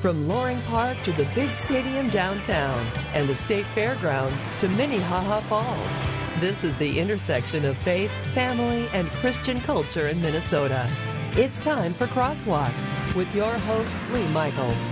[0.00, 6.40] From Loring Park to the big stadium downtown and the state fairgrounds to Minnehaha Falls.
[6.40, 10.88] This is the intersection of faith, family, and Christian culture in Minnesota.
[11.32, 12.72] It's time for Crosswalk
[13.16, 14.90] with your host, Lee Michaels.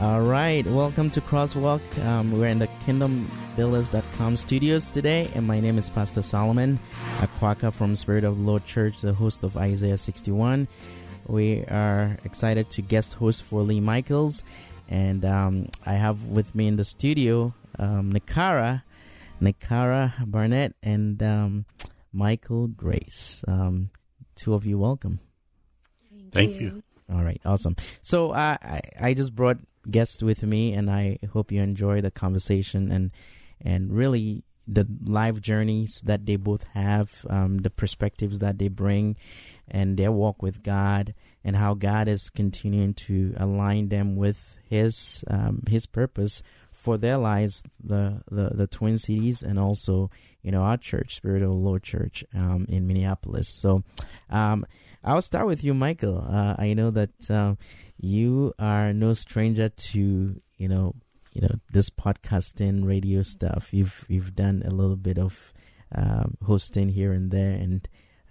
[0.00, 1.80] All right, welcome to Crosswalk.
[2.04, 6.80] Um, we're in the KingdomBuilders.com studios today, and my name is Pastor Solomon
[7.18, 10.66] Aquaka from Spirit of Lord Church, the host of Isaiah 61.
[11.26, 14.44] We are excited to guest host for Lee Michaels,
[14.88, 18.82] and um, I have with me in the studio um, Neacara,
[19.42, 21.64] Neacara Barnett, and um,
[22.12, 23.44] Michael Grace.
[23.48, 23.90] Um,
[24.36, 25.18] two of you, welcome.
[26.30, 26.82] Thank you.
[27.12, 27.74] All right, awesome.
[28.02, 29.58] So uh, I I just brought
[29.90, 33.10] guests with me, and I hope you enjoy the conversation and
[33.60, 39.16] and really the life journeys that they both have, um, the perspectives that they bring,
[39.68, 41.14] and their walk with God,
[41.44, 47.16] and how God is continuing to align them with His um, His purpose for their
[47.16, 50.10] lives, the, the the Twin Cities, and also
[50.42, 53.48] you know our church, Spirit of the Lord Church, um, in Minneapolis.
[53.48, 53.82] So.
[54.30, 54.66] Um,
[55.04, 56.18] I'll start with you, Michael.
[56.28, 57.54] Uh, I know that uh,
[57.96, 60.96] you are no stranger to you know
[61.36, 63.74] you know this podcasting, radio stuff.
[63.74, 65.52] You've you've done a little bit of
[65.94, 67.86] um, hosting here and there, and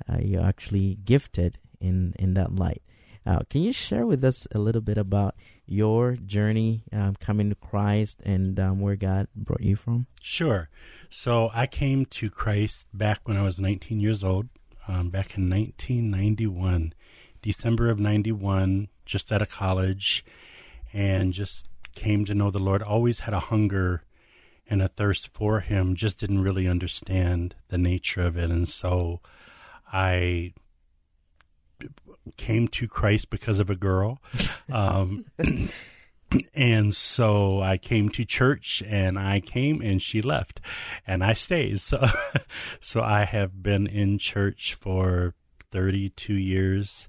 [0.09, 2.81] uh, you're actually gifted in in that light.
[3.23, 5.35] Uh, can you share with us a little bit about
[5.67, 10.07] your journey um, coming to Christ and um, where God brought you from?
[10.21, 10.69] Sure.
[11.09, 14.49] So I came to Christ back when I was 19 years old
[14.87, 16.93] um, back in 1991,
[17.41, 20.23] December of 91, just out of college,
[20.93, 22.83] and just came to know the Lord.
[22.83, 24.03] Always had a hunger
[24.67, 28.51] and a thirst for Him, just didn't really understand the nature of it.
[28.51, 29.21] And so
[29.91, 30.53] I
[32.37, 34.21] came to Christ because of a girl.
[34.67, 35.25] Um,
[36.55, 40.59] and so I came to church and I came and she left
[41.05, 41.81] and I stayed.
[41.81, 42.03] So,
[42.79, 45.35] so I have been in church for
[45.71, 47.07] 32 years,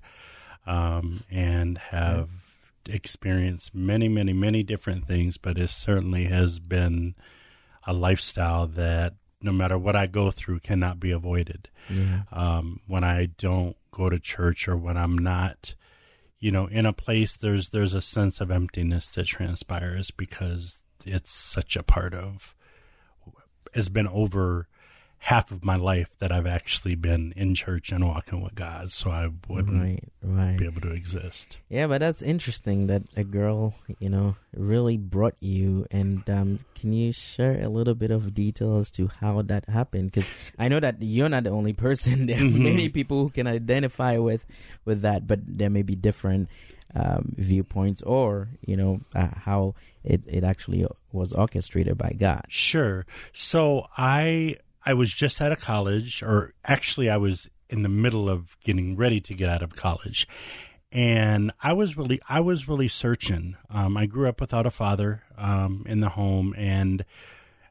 [0.66, 2.45] um, and have
[2.88, 7.14] experienced many, many, many different things, but it certainly has been
[7.86, 11.68] a lifestyle that no matter what I go through cannot be avoided.
[11.88, 12.22] Yeah.
[12.32, 15.74] Um, when I don't go to church or when I'm not,
[16.38, 21.30] you know, in a place there's there's a sense of emptiness that transpires because it's
[21.30, 22.54] such a part of
[23.74, 24.68] has been over
[25.18, 29.10] half of my life that I've actually been in church and walking with God, so
[29.10, 30.56] I wouldn't Right, right.
[30.56, 31.58] be able to exist.
[31.68, 35.86] Yeah, but that's interesting that a girl, you know, really brought you.
[35.90, 40.12] And um, can you share a little bit of detail as to how that happened?
[40.12, 42.26] Because I know that you're not the only person.
[42.26, 42.60] There are Mhm.
[42.62, 44.46] many people who can identify with
[44.84, 46.48] with that, but there may be different
[46.94, 52.44] um, viewpoints, or you know, uh, how it it actually was orchestrated by God.
[52.48, 53.04] Sure.
[53.32, 58.30] So I I was just out of college, or actually I was in the middle
[58.30, 60.28] of getting ready to get out of college,
[60.92, 63.56] and I was really I was really searching.
[63.68, 67.04] Um, I grew up without a father um, in the home, and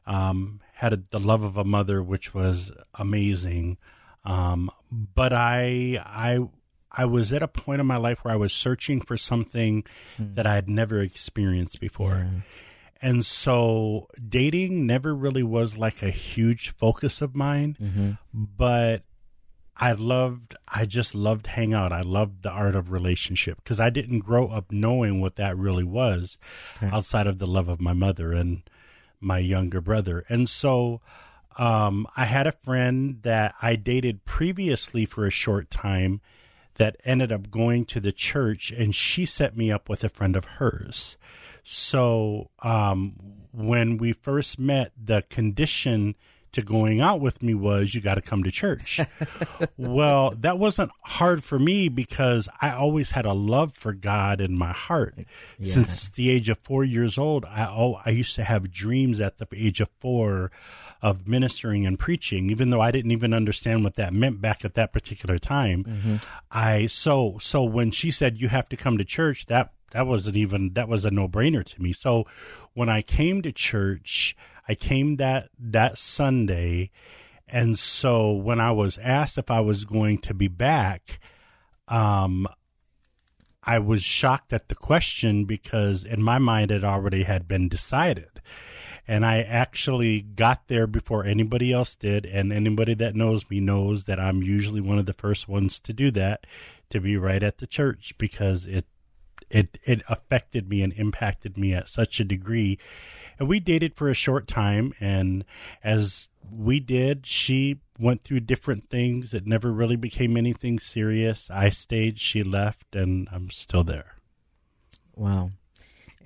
[0.06, 3.78] um, had a, the love of a mother, which was amazing.
[4.24, 6.46] Um, but I I
[6.92, 9.84] I was at a point in my life where I was searching for something
[10.18, 12.26] that I had never experienced before.
[12.30, 12.40] Yeah.
[13.02, 18.12] And so dating never really was like a huge focus of mine, Mm-hmm.
[18.32, 19.02] but
[19.78, 21.92] I loved, I just loved hang out.
[21.92, 25.84] I loved the art of relationship because I didn't grow up knowing what that really
[25.84, 26.38] was
[26.78, 26.94] Okay.
[26.94, 28.62] outside of the love of my mother and
[29.20, 30.24] my younger brother.
[30.30, 31.02] And so
[31.58, 36.22] um, I had a friend that I dated previously for a short time
[36.76, 40.36] that ended up going to the church and she set me up with a friend
[40.36, 41.16] of hers.
[41.62, 43.14] So um,
[43.52, 46.14] when we first met, the condition
[46.52, 49.00] to going out with me was you got to come to church.
[49.76, 54.56] well, that wasn't hard for me because I always had a love for God in
[54.56, 55.18] my heart.
[55.58, 55.74] Yeah.
[55.74, 59.36] Since the age of four years old, I oh, I used to have dreams at
[59.36, 60.50] the age of four
[61.06, 64.74] of ministering and preaching, even though I didn't even understand what that meant back at
[64.74, 65.84] that particular time.
[65.84, 66.16] Mm-hmm.
[66.50, 70.34] I so so when she said you have to come to church, that that wasn't
[70.34, 71.92] even that was a no brainer to me.
[71.92, 72.26] So
[72.74, 74.36] when I came to church,
[74.68, 76.90] I came that that Sunday,
[77.46, 81.20] and so when I was asked if I was going to be back,
[81.86, 82.48] um,
[83.62, 88.40] I was shocked at the question because in my mind it already had been decided.
[89.08, 92.26] And I actually got there before anybody else did.
[92.26, 95.92] And anybody that knows me knows that I'm usually one of the first ones to
[95.92, 96.46] do that,
[96.90, 98.86] to be right at the church because it
[99.50, 102.78] it it affected me and impacted me at such a degree.
[103.38, 105.44] And we dated for a short time, and
[105.84, 109.34] as we did, she went through different things.
[109.34, 111.50] It never really became anything serious.
[111.50, 114.14] I stayed, she left, and I'm still there.
[115.14, 115.50] Wow.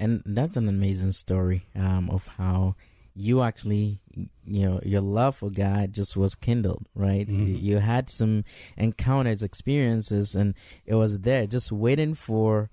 [0.00, 2.74] And that's an amazing story um, of how
[3.14, 3.98] you actually,
[4.46, 7.28] you know, your love for God just was kindled, right?
[7.28, 7.56] Mm-hmm.
[7.56, 8.44] You had some
[8.76, 10.54] encounters, experiences, and
[10.86, 12.70] it was there just waiting for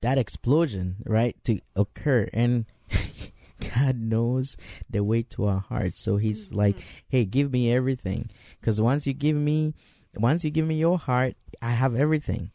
[0.00, 2.28] that explosion, right, to occur.
[2.32, 2.66] And
[3.74, 4.56] God knows
[4.88, 6.00] the way to our hearts.
[6.02, 6.56] So He's Mm-hmm.
[6.58, 6.76] like,
[7.08, 8.30] hey, give me everything.
[8.60, 9.74] Because once you give me,
[10.16, 12.52] once you give me your heart, I have everything,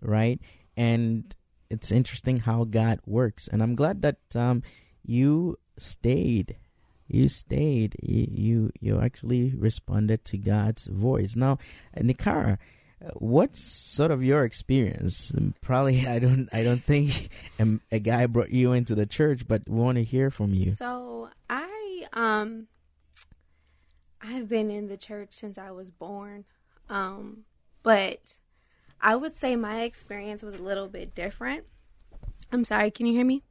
[0.00, 0.40] right?
[0.76, 1.34] And
[1.72, 3.48] it's interesting how God works.
[3.48, 4.62] And I'm glad that um,
[5.02, 6.56] you stayed.
[7.08, 7.96] You stayed.
[8.02, 11.34] You, you you actually responded to God's voice.
[11.34, 11.58] Now,
[11.96, 12.58] Neacara,
[13.14, 15.32] what's sort of your experience?
[15.62, 17.66] Probably, I don't I don't think a,
[17.96, 20.72] a guy brought you into the church, but we want to hear from you.
[20.72, 22.68] So I um
[24.20, 26.44] I've been in the church since I was born.
[26.88, 27.44] Um
[27.82, 28.36] but
[29.02, 31.64] I would say my experience was a little bit different.
[32.52, 33.42] I'm sorry, can you hear me?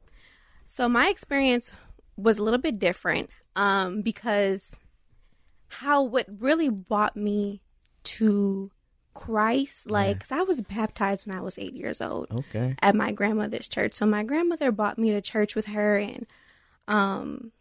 [0.66, 1.72] So my experience
[2.16, 4.76] was a little bit different um because
[5.68, 7.60] how what really brought me
[8.04, 8.70] to
[9.14, 12.76] Christ like 'cause I was baptized when I was 8 years old Okay.
[12.80, 13.92] at my grandmother's church.
[13.94, 16.26] So my grandmother brought me to church with her, and
[16.88, 17.52] um,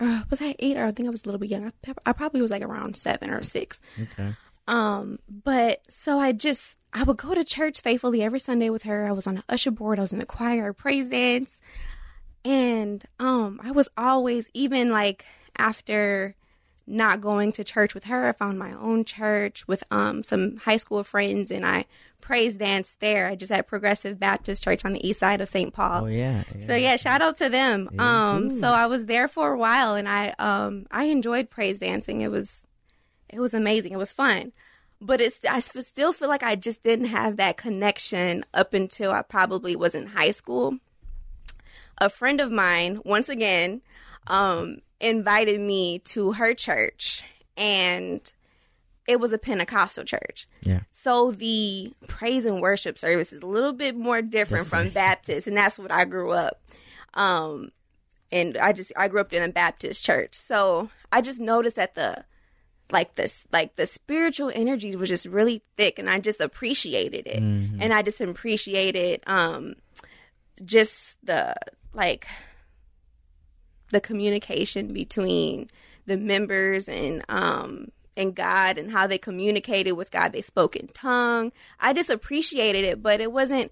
[0.00, 1.66] uh, was I eight or I think I was a little bit young.
[1.66, 3.80] I, I probably was like around seven or six.
[4.00, 4.34] Okay.
[4.66, 9.06] Um, but so I just I would go to church faithfully every Sunday with her.
[9.06, 9.98] I was on the usher board.
[9.98, 11.60] I was in the choir, praise dance,
[12.44, 15.24] and um, I was always even like
[15.56, 16.34] after
[16.86, 20.78] not going to church with her, I found my own church with um some high
[20.78, 21.84] school friends, and I
[22.20, 23.28] praise danced there.
[23.28, 25.72] I just had Progressive Baptist Church on the east side of St.
[25.72, 26.04] Paul.
[26.04, 26.44] Oh yeah.
[26.56, 26.66] yeah.
[26.66, 27.90] So yeah, shout out to them.
[27.98, 32.22] Um, so I was there for a while, and I um I enjoyed praise dancing.
[32.22, 32.66] It was
[33.28, 33.92] it was amazing.
[33.92, 34.52] It was fun,
[35.00, 39.22] but it's I still feel like I just didn't have that connection up until I
[39.22, 40.78] probably was in high school.
[41.98, 43.82] A friend of mine, once again,
[44.26, 47.24] um, invited me to her church,
[47.56, 48.20] and
[49.06, 50.46] it was a Pentecostal church.
[50.62, 50.80] Yeah.
[50.90, 55.56] So the praise and worship service is a little bit more different from Baptist, and
[55.56, 56.60] that's what I grew up.
[57.14, 57.72] Um,
[58.30, 61.94] and I just I grew up in a Baptist church, so I just noticed that
[61.94, 62.24] the
[62.90, 67.42] like this like the spiritual energies was just really thick, and I just appreciated it,
[67.82, 69.74] and I just appreciated um
[70.64, 71.54] just the
[71.92, 72.26] like
[73.90, 75.68] the communication between
[76.06, 80.32] the members and um and God and how they communicated with God.
[80.32, 81.52] They spoke in tongue.
[81.78, 83.70] I just appreciated it, but it wasn't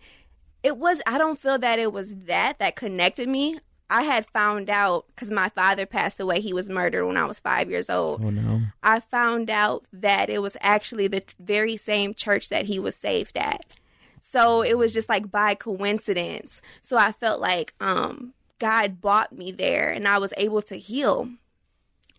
[0.62, 3.58] it was I don't feel that it was that that connected me.
[3.88, 6.40] I had found out cuz my father passed away.
[6.40, 8.22] He was murdered when I was 5 years old.
[8.22, 8.62] Oh no.
[8.82, 13.36] I found out that it was actually the very same church that he was saved
[13.36, 13.76] at.
[14.20, 16.60] So it was just like by coincidence.
[16.82, 21.31] So I felt like um God brought me there and I was able to heal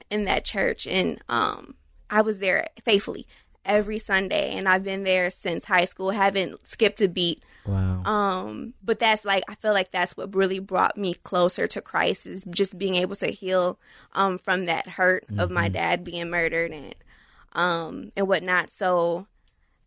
[0.10, 1.76] in that church and um
[2.10, 3.28] I was there faithfully
[3.68, 7.44] every Sunday and I've been there since high school, haven't skipped a beat.
[7.66, 8.02] Wow.
[8.04, 12.26] Um, but that's like I feel like that's what really brought me closer to Christ
[12.26, 13.78] is just being able to heal
[14.14, 16.96] um from that hurt of my dad being murdered and
[17.54, 18.72] um and whatnot.
[18.72, 19.28] So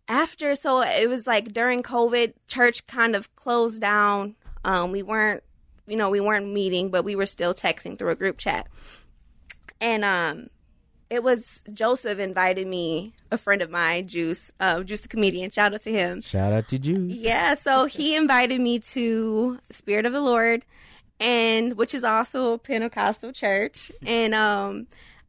[0.09, 4.37] after so it was like during COVID, church kind of closed down.
[4.65, 5.43] Um, we weren't
[5.87, 8.69] you know, we weren't meeting, but we were still texting through a group chat.
[9.81, 10.51] And um
[11.11, 15.51] it was Joseph invited me, a friend of mine, Juice, uh, Juice the comedian.
[15.51, 16.21] Shout out to him.
[16.23, 17.19] Shout out to Juice.
[17.19, 20.65] Yeah, so he invited me to Spirit of the Lord,
[21.19, 24.87] and which is also a Pentecostal church, and um,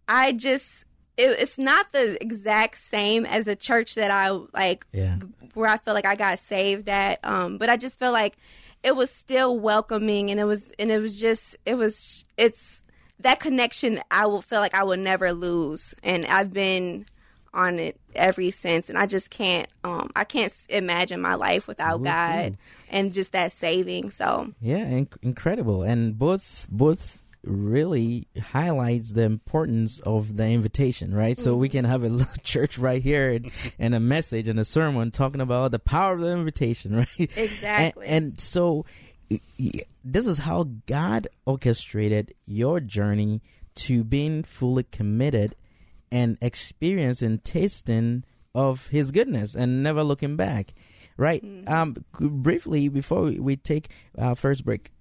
[0.07, 0.85] I just
[1.17, 5.17] it, it's not the exact same as a church that I like Yeah.
[5.55, 8.37] where I feel like I got saved at, um, but I just feel like
[8.83, 12.80] it was still welcoming, and it was and it was just it was it's
[13.23, 17.05] that connection I will feel like I will never lose, and I've been
[17.53, 21.99] on it ever since and I just can't um I can't imagine my life without
[21.99, 22.05] Woohoo.
[22.05, 22.57] God
[22.89, 24.11] and just that saving.
[24.11, 25.83] So Yeah, inc- incredible.
[25.83, 31.37] And both both really highlights the importance of the invitation, right?
[31.37, 34.65] So we can have a little church right here and, and a message and a
[34.65, 37.37] sermon talking about the power of the invitation, right?
[37.37, 38.05] Exactly.
[38.05, 38.85] And, and so
[40.03, 43.41] this is how God orchestrated your journey
[43.75, 45.55] to being fully committed
[46.11, 48.23] and experiencing tasting
[48.53, 50.73] of his goodness and never looking back
[51.17, 51.43] right?
[51.67, 54.91] Um briefly before we- we take our first break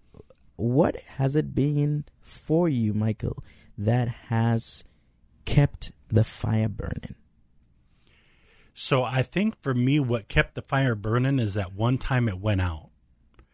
[0.57, 3.43] what has it been for you michael
[3.79, 4.85] that has
[5.47, 7.15] kept the fire burning?
[8.75, 12.39] So I think for me, what kept the fire burning is that one time it
[12.39, 12.89] went out.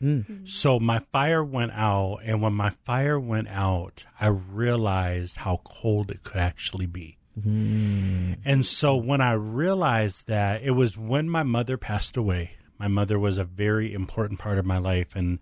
[0.03, 0.49] Mm.
[0.49, 6.11] So my fire went out, and when my fire went out, I realized how cold
[6.11, 7.17] it could actually be.
[7.39, 8.39] Mm.
[8.45, 12.53] And so when I realized that, it was when my mother passed away.
[12.79, 15.39] My mother was a very important part of my life, and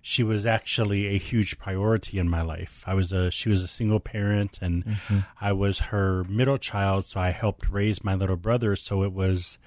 [0.00, 2.82] she was actually a huge priority in my life.
[2.86, 5.18] I was a she was a single parent, and mm-hmm.
[5.40, 8.74] I was her middle child, so I helped raise my little brother.
[8.74, 9.58] So it was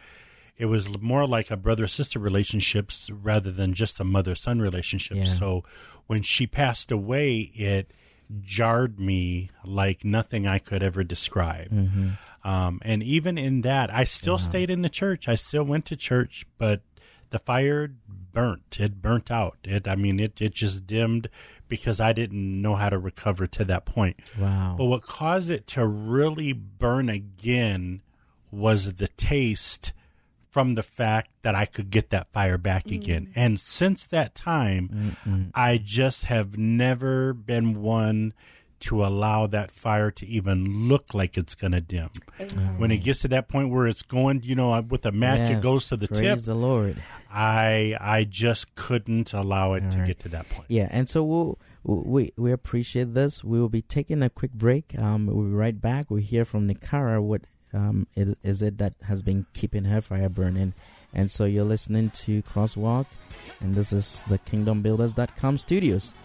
[0.58, 5.18] it was more like a brother sister relationships rather than just a mother son relationship.
[5.18, 5.24] Yeah.
[5.26, 5.64] So
[6.08, 7.92] when she passed away, it
[8.42, 11.72] jarred me like nothing I could ever describe.
[12.44, 15.28] Um, and even in that, I still stayed in the church.
[15.28, 16.82] I still went to church, but
[17.30, 18.78] the fire burnt.
[18.80, 19.58] It burnt out.
[19.64, 21.30] It, I mean, it, it just dimmed
[21.68, 24.18] because I didn't know how to recover to that point.
[24.40, 28.02] wow But what caused it to really burn again
[28.52, 29.92] was the taste
[30.56, 33.30] from the fact that I could get that fire back again.
[33.36, 38.34] And since that time, I just have never been one
[38.80, 42.10] to allow that fire to even look like it's going to dim.
[42.78, 45.58] When it gets to that point where it's going, you know, with a match, Yes,
[45.58, 46.46] it goes to the praise tip.
[46.46, 50.08] the lord I I just couldn't allow it to Alright.
[50.08, 50.68] get to that point.
[50.70, 53.44] Yeah, and so we'll, we we appreciate this.
[53.44, 54.98] We will be taking a quick break.
[54.98, 56.10] Um, we'll be right back.
[56.10, 57.42] We'll hear from Neacara what
[57.76, 60.74] um it, is it that has been keeping her fire burning.
[61.14, 63.06] And so you're listening to Crosswalk,
[63.62, 66.16] and this is the KingdomBuilders.com studios.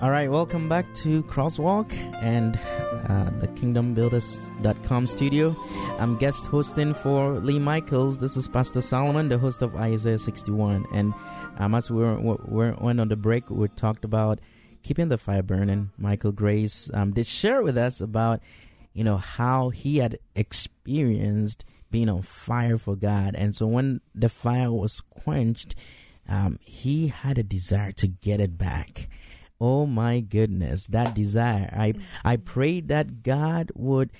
[0.00, 1.92] All right, welcome back to Crosswalk
[2.22, 2.56] and
[3.10, 5.54] uh, the KingdomBuilders.com studio.
[5.98, 8.16] I'm guest hosting for Lee Michaels.
[8.16, 10.86] This is Pastor Solomon, the host of Isaiah 61.
[10.94, 11.12] And
[11.58, 14.40] um, as we were, on the break, we talked about
[14.82, 15.90] keeping the fire burning.
[15.98, 18.40] Michael Grace um, did share with us about,
[18.94, 23.34] you know, how he had experienced being on fire for God.
[23.34, 25.74] And so when the fire was quenched,
[26.26, 29.10] um, he had a desire to get it back.
[29.60, 31.68] Oh my goodness, that desire.
[31.76, 32.44] I I mm-hmm.
[32.44, 34.10] prayed that God would,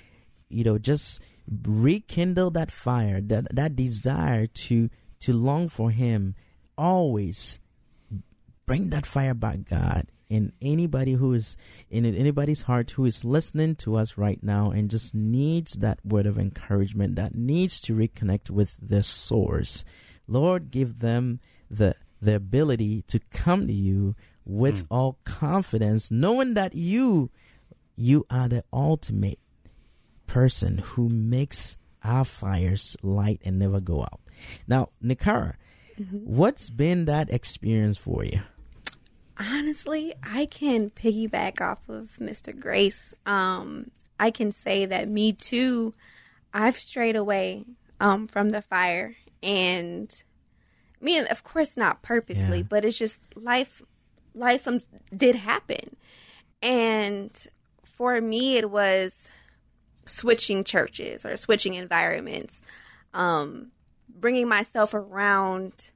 [0.49, 4.89] you know, just rekindle that fire, that that desire to
[5.21, 6.35] to long for him
[6.77, 7.59] always
[8.65, 10.07] bring that fire back, God.
[10.29, 11.57] In anybody who is
[11.89, 16.25] in anybody's heart who is listening to us right now and just needs that word
[16.25, 19.83] of encouragement, that needs to reconnect with the source,
[20.27, 26.73] Lord, give them the the ability to come to you with all confidence, knowing that
[26.75, 27.29] you
[27.95, 29.39] you are the ultimate
[30.27, 34.19] person who makes our fires light and never go out.
[34.67, 35.53] Now, Neacara,
[36.11, 38.41] what's been that experience for you?
[39.39, 42.57] honestly, I can piggyback off of Mr.
[42.57, 43.13] Grace.
[43.25, 45.93] Um, I can say that me too.
[46.53, 47.65] I've strayed away
[47.99, 50.11] um, from the fire, and
[50.99, 52.63] me, and of course, not purposely, Yeah.
[52.69, 53.81] but it's just life.
[54.33, 54.79] Life some
[55.15, 55.95] did happen,
[56.61, 57.31] and
[57.83, 59.29] for me, it was
[60.05, 62.61] switching churches or switching environments,
[63.13, 63.71] um,
[64.09, 65.91] bringing myself around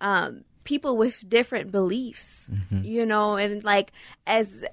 [0.00, 2.50] um, people with different beliefs,
[2.82, 3.92] you know, and like
[4.26, 4.64] as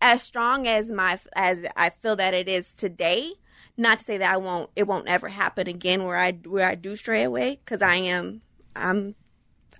[0.00, 3.32] as strong as my as I feel that it is today.
[3.76, 6.74] Not to say that I won't it won't ever happen again where I where I
[6.74, 8.42] do stray away because I am
[8.76, 9.14] I'm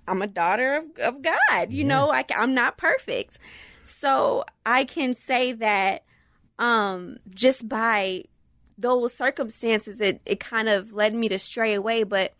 [0.07, 1.71] I'm a daughter of, of God.
[1.71, 3.39] You know, I, I'm not perfect.
[3.83, 6.03] So I can say that
[6.59, 8.25] um, just by
[8.77, 12.03] those circumstances, it, it kind of led me to stray away.
[12.03, 12.33] But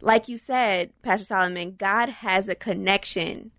[0.00, 3.52] like you said, Pastor Solomon, God has a connection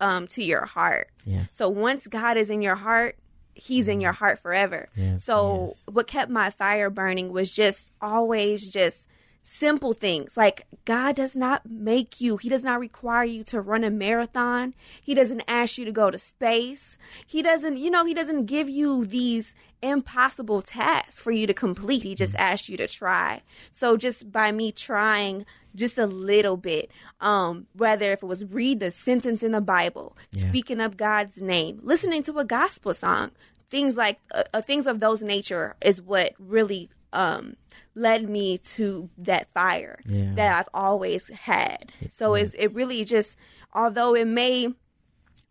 [0.00, 1.08] um, to your heart.
[1.24, 1.44] Yeah.
[1.52, 3.16] So once God is in your heart,
[3.54, 4.86] he's in your heart forever.
[4.96, 5.84] Yes, so yes.
[5.92, 9.06] what kept my fire burning was just always just
[9.44, 13.84] simple things like God does not make you, He does not require you to run
[13.84, 14.74] a marathon.
[15.02, 16.96] He doesn't ask you to go to space.
[17.26, 22.02] He doesn't, you know, He doesn't give you these impossible tasks for you to complete.
[22.02, 23.42] He just asks you to try.
[23.70, 28.82] So just by me trying just a little bit, um, whether if it was read
[28.82, 30.48] a sentence in the Bible, Yeah.
[30.48, 33.32] speaking up God's name, listening to a gospel song,
[33.68, 37.56] things like uh, uh, things of those nature is what really um
[37.94, 40.32] led me to that fire Yeah.
[40.34, 41.92] that I've always had.
[42.10, 43.36] So it's it really just
[43.72, 44.68] although it may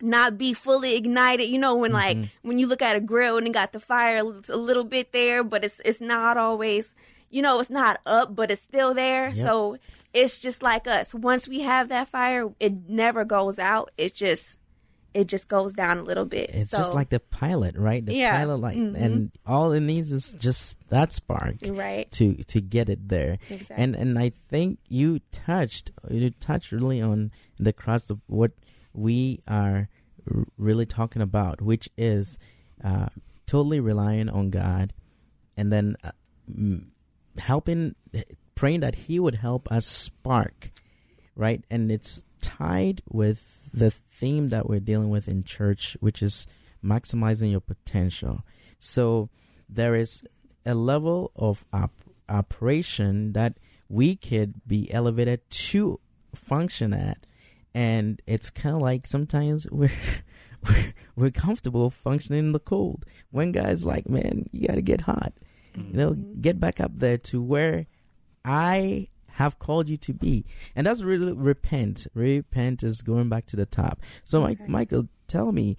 [0.02, 2.48] not be fully ignited, you know, when like Mm-hmm.
[2.48, 4.18] when you look at a grill and it got the fire
[4.50, 6.96] a little bit there, but it's it's not always
[7.30, 9.30] you know, it's not up, but it's still there.
[9.30, 9.38] Yep.
[9.38, 9.78] So
[10.14, 11.16] it's just like us.
[11.16, 13.90] Once we have that fire, it never goes out.
[13.98, 14.60] It just
[15.14, 16.50] it just goes down a little bit.
[16.52, 18.04] It's so, just like the pilot, right?
[18.06, 18.38] The Yeah.
[18.38, 18.96] pilot light, Mhm.
[18.96, 22.10] and all it needs is just that spark right.
[22.12, 23.38] to to get it there.
[23.50, 23.76] Exactly.
[23.78, 28.52] And and I think you touched you touched really on the cross of what
[28.94, 29.90] we are
[30.34, 32.40] r- really talking about, which is
[32.84, 33.08] uh,
[33.46, 34.94] totally relying on God,
[35.56, 36.12] and then uh,
[37.38, 37.96] helping,
[38.56, 40.72] praying that He would help us spark,
[41.36, 41.64] right?
[41.70, 46.46] And it's tied with the theme that we're dealing with in church, which is
[46.84, 48.44] maximizing your potential.
[48.80, 49.30] So
[49.68, 50.24] there is
[50.66, 51.92] a level of op-
[52.30, 53.58] operation that
[53.90, 56.00] we could be elevated to
[56.36, 57.26] function at,
[57.74, 59.92] and it's kind of like sometimes we're.
[60.66, 63.06] We're, we're comfortable functioning in the cold.
[63.32, 65.34] When guys like, man, you got to get hot.
[65.76, 66.40] You know, mm-hmm.
[66.40, 67.88] get back up there to where
[68.46, 70.46] I have called you to be.
[70.76, 72.08] And that's really repent.
[72.14, 74.00] Repent is going back to the top.
[74.24, 74.72] So, Mike, Okay.
[74.72, 75.78] Michael, tell me,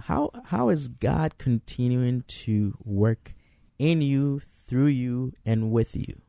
[0.00, 3.34] how how is God continuing to work
[3.78, 6.20] in you, through you, and with you?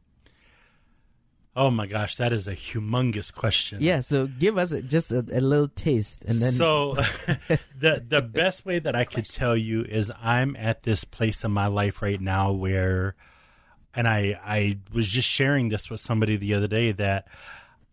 [1.56, 3.80] Oh my gosh, that is a humongous question.
[3.82, 6.94] Yeah, so give us a, just a, a little taste, and then so
[7.78, 11.52] the the best way that I could tell you is I'm at this place in
[11.52, 13.16] my life right now where
[14.00, 17.28] and I I was just sharing this with somebody the other day that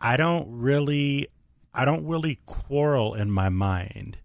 [0.00, 1.26] I don't really
[1.74, 4.18] I don't really quarrel in my mind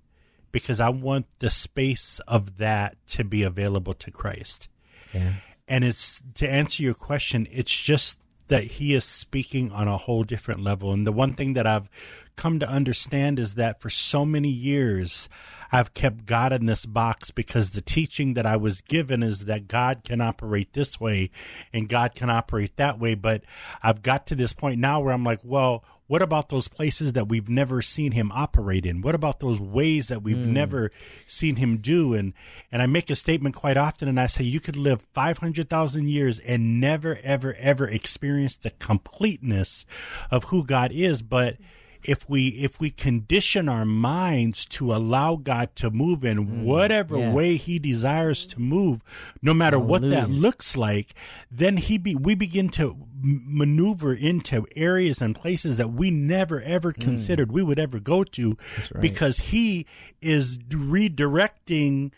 [0.51, 4.67] because I want the space of that to be available to Christ.
[5.11, 5.33] yeah,
[5.67, 10.23] And it's to answer your question, it's just that he is speaking on a whole
[10.23, 10.91] different level.
[10.91, 11.89] And the one thing that I've
[12.35, 15.27] come to understand is that for so many years,
[15.71, 19.67] I've kept God in this box because the teaching that I was given is that
[19.67, 21.31] God can operate this way
[21.73, 23.15] and God can operate that way.
[23.15, 23.43] But
[23.81, 27.29] I've got to this point now where I'm like, well, what about those places that
[27.29, 28.99] we've never seen him operate in?
[28.99, 30.51] What about those ways that we've hmm.
[30.51, 30.91] never
[31.25, 32.13] seen him do?
[32.13, 32.33] And
[32.69, 35.69] and I make a statement quite often, and I say you could live five hundred
[35.69, 39.85] thousand years and never, ever, ever experience the completeness
[40.29, 41.55] of who God is, but
[42.03, 47.17] if we if we condition our minds to allow God to move in mm, whatever
[47.17, 47.33] yes.
[47.33, 49.03] way he desires to move
[49.41, 51.13] no matter what that looks like
[51.49, 56.91] then he be we begin to maneuver into areas and places that we never ever
[56.91, 57.01] mm.
[57.01, 58.57] considered we would ever go to
[58.93, 59.01] right.
[59.01, 59.85] because he
[60.21, 62.11] is redirecting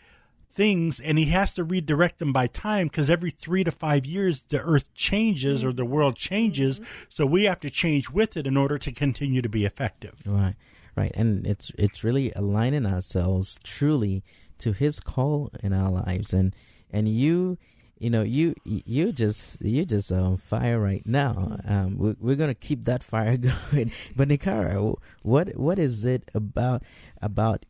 [0.54, 4.42] things and he has to redirect them by time because every three to five years
[4.42, 6.80] the earth changes or the world changes.
[7.08, 10.20] So we have to change with it in order to continue to be effective.
[10.24, 10.54] Right,
[10.96, 14.22] right, and it's it's really aligning ourselves truly
[14.58, 16.54] to His call in our lives, and
[16.90, 17.58] and you,
[17.98, 21.58] you know, you you just you just on fire right now.
[21.66, 23.36] Um, we're, we're gonna keep that fire
[23.72, 23.92] going.
[24.14, 26.82] But Neacara, what what is it about
[27.20, 27.66] about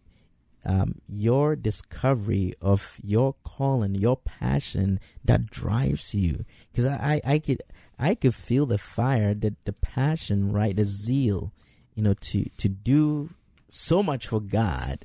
[0.64, 6.44] um, your discovery of your calling, your passion that drives you.
[6.70, 7.62] Because I, I, I could,
[7.98, 11.53] I could feel the fire, the, the passion, right, the zeal,
[11.94, 13.31] you know, to to do
[13.68, 15.05] so much for God.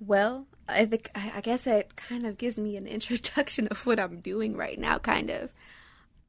[0.00, 4.00] Well, I think I I guess it kind of gives me an introduction of what
[4.00, 5.50] I'm doing right now, kind of.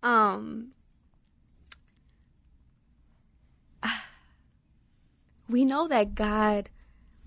[0.03, 0.69] Um,
[5.49, 6.69] we know that God,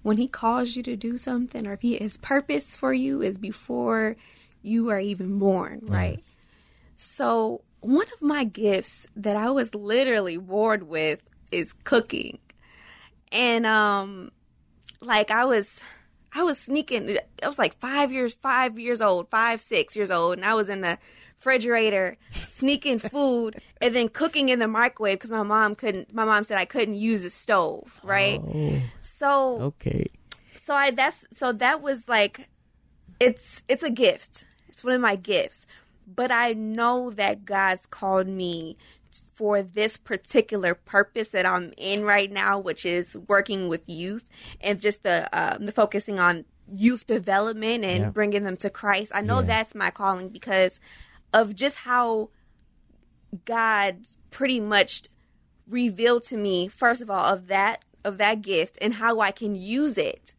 [0.02, 3.38] when He calls you to do something, or if He His purpose for you is
[3.38, 4.16] before
[4.62, 6.20] you are even born, right?
[6.94, 11.20] So one of my gifts that I was literally bored with
[11.52, 12.38] is cooking,
[13.30, 14.32] and um,
[15.00, 15.80] like I was
[16.34, 17.16] I was sneaking.
[17.42, 20.68] I was like five years, five years old, five, six years old, and I was
[20.68, 20.98] in the
[21.38, 26.12] refrigerator sneaking food and then cooking in the microwave because my mom couldn't.
[26.12, 28.40] My mom said I couldn't use a stove, right?
[28.40, 30.11] Oh, So, okay.
[30.57, 32.48] so I that's so that was like
[33.20, 34.46] it's it's a gift.
[34.68, 35.66] It's one of my gifts.
[36.07, 38.77] But I know that God's called me
[39.35, 44.29] for this particular purpose that I'm in right now, which is working with youth
[44.61, 48.11] and just the um, the focusing on youth development and Yeah.
[48.11, 49.12] bringing them to Christ.
[49.14, 49.46] I know Yeah.
[49.46, 50.81] that's my calling because
[51.32, 52.30] of just how
[53.44, 53.98] God
[54.30, 55.02] pretty much
[55.68, 59.54] revealed to me first of all of that of that gift and how I can
[59.54, 60.34] use it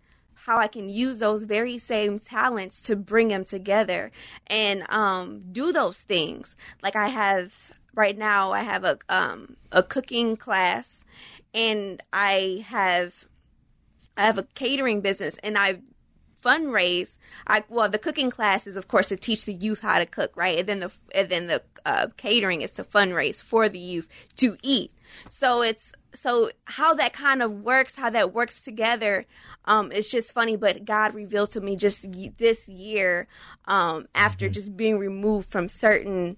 [0.50, 4.12] how I can use those very same talents to bring them together
[4.48, 6.56] and um, do those things.
[6.82, 11.06] Like I have right now, I have a um, a cooking class,
[11.54, 13.28] and I have
[14.18, 15.82] I have a catering business, and I
[16.42, 17.18] fundraise.
[17.48, 20.32] I well, the cooking class is of course to teach the youth how to cook,
[20.36, 20.60] right?
[20.60, 24.58] And then the and then the uh, catering is to fundraise for the youth to
[24.64, 24.92] eat.
[25.30, 29.26] So it's so how that kind of works, how that works together.
[29.66, 33.28] Um, it's just funny, but God revealed to me just this year,
[33.66, 36.38] um, after just being removed from certain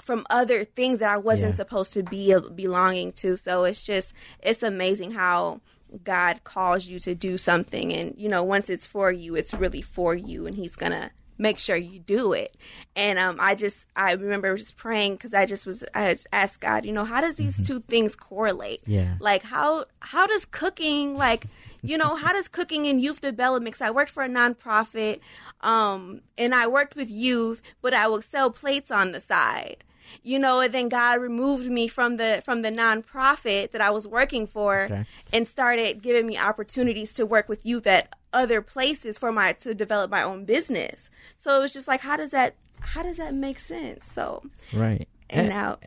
[0.00, 1.56] from other things that I wasn't Yeah.
[1.56, 3.36] supposed to be belonging to.
[3.36, 5.60] So it's just it's amazing how
[6.04, 9.82] God calls you to do something and you know once it's for you it's really
[9.82, 12.56] for you and he's to make sure you do it.
[12.94, 16.60] And um I just I remember just praying cuz I just was I just asked
[16.60, 18.82] God, you know, how does these two things correlate?
[18.86, 19.14] Yeah.
[19.18, 21.46] Like how how does cooking like
[21.82, 25.18] you know how does cooking and youth development 'cause I worked for a nonprofit
[25.62, 29.82] um and I worked with youth but I would sell plates on the side
[30.22, 34.06] you know and then God removed me from the from the nonprofit that I was
[34.06, 35.04] working for Okay.
[35.32, 39.74] and started giving me opportunities to work with youth at other places for my to
[39.74, 41.10] develop my own business.
[41.36, 44.10] So it was just like how does that how does that make sense?
[44.10, 45.08] So Right.
[45.30, 45.78] and now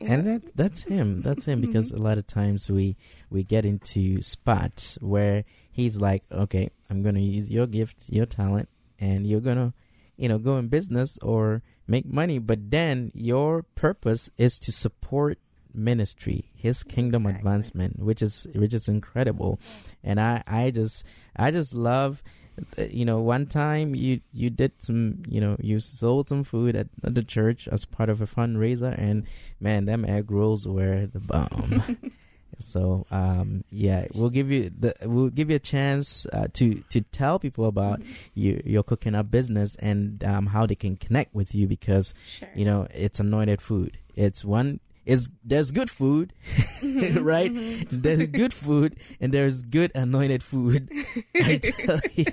[0.00, 1.22] and that that's him.
[1.22, 1.66] That's him mm-hmm.
[1.72, 2.96] because a lot of times we
[3.30, 8.68] we get into spots where he's like okay i'm gonna use your gift your talent
[8.98, 9.72] and you're gonna
[10.16, 15.38] you know go in business or make money but then your purpose is to support
[15.74, 19.60] ministry his kingdom advancement which is which is incredible.
[20.02, 22.22] And i i just i just love
[22.90, 26.88] you know one time you you did some you know you sold some food at,
[27.04, 29.24] at the church as part of a fundraiser and
[29.60, 31.96] man them egg rolls were the bomb
[32.58, 37.00] so um yeah we'll give you the we'll give you a chance uh, to to
[37.00, 38.00] tell people about
[38.34, 42.48] you, your cooking up business and um how they can connect with you because Sure.
[42.54, 43.98] you know it's anointed food.
[44.16, 46.32] It's one is there's good food
[47.20, 47.50] right?
[47.90, 50.90] There's good food and there's good anointed food
[51.34, 52.26] i tell you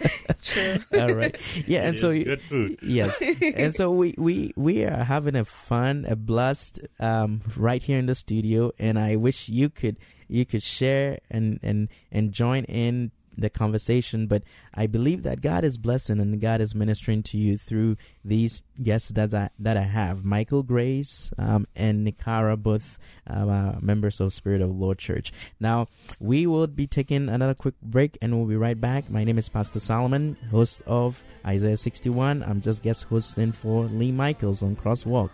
[0.42, 0.76] true.
[0.94, 1.36] All right.
[1.66, 2.78] Yeah and It so is you- good food.
[2.82, 3.20] yes.
[3.42, 8.06] And so we we we are having a fun a blast um right here in
[8.06, 9.96] the studio and i wish you could
[10.28, 14.42] you could share and and and join in the conversation but
[14.74, 19.08] i believe that god is blessing and god is ministering to you through these guests
[19.10, 20.24] that i that i have.
[20.24, 25.32] Michael grace um, and neacara both uh, members of spirit of lord church.
[25.60, 25.86] Now
[26.20, 29.10] we will be taking another quick break and we'll be right back.
[29.10, 34.12] My name is pastor solomon host of isaiah 61 i'm just guest hosting for lee
[34.12, 35.30] michaels on crosswalk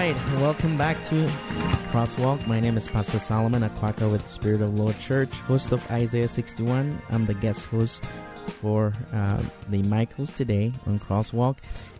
[0.00, 1.14] right, welcome back to
[1.92, 2.46] Crosswalk.
[2.46, 6.26] My name is Pastor Solomon, a Quaker with Spirit of Lord Church, host of Isaiah
[6.26, 7.02] 61.
[7.10, 8.06] I'm the guest host
[8.46, 11.58] for uh, Lee Michaels today on Crosswalk.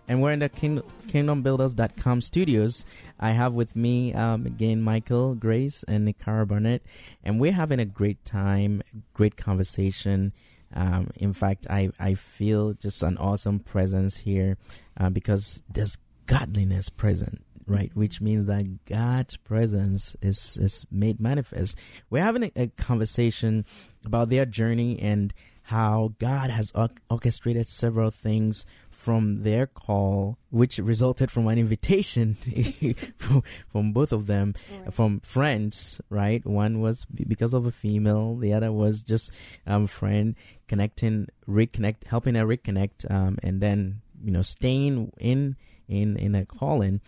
[0.08, 2.86] And we're in the King- KingdomBuilders.com studios.
[3.18, 6.82] I have with me um, again Michael, Grace, and Neacara Barnett.
[7.22, 8.80] And we're having a great time,
[9.12, 10.32] great conversation.
[10.72, 14.56] Um, in fact, I, I feel just an awesome presence here
[14.98, 21.78] uh, because there's godliness present right which means that god's presence is is made manifest.
[22.10, 23.64] We're having a, a conversation
[24.04, 25.32] about their journey and
[25.64, 26.72] how god has
[27.08, 32.34] orchestrated several things from their call which resulted from an invitation
[33.16, 34.54] from, from both of them
[34.90, 36.44] from friends right?
[36.44, 39.32] One was because of a female the other was just
[39.66, 40.34] um friend
[40.66, 45.56] connecting reconnect helping her reconnect um and then you know staying in
[45.88, 47.00] in in a calling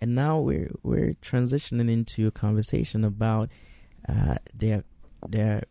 [0.00, 3.50] and now we're we're transitioning into a conversation about
[4.08, 4.84] uh they're
[5.28, 5.64] they're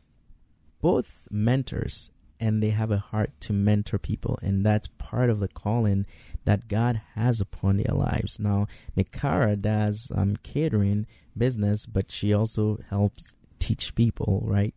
[0.82, 5.50] both mentors and they have a heart to mentor people, and that's part of the
[5.50, 6.06] calling
[6.46, 8.40] that God has upon their lives.
[8.40, 11.06] Now, Neacara does um, catering
[11.38, 14.74] business, but she also helps teach people, right?